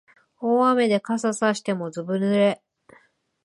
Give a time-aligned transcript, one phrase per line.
[0.39, 2.63] 大雨で傘さしてもずぶ濡れ